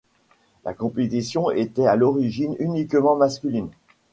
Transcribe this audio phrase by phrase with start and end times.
[0.65, 3.69] La compétition était à l'origine uniquement masculine.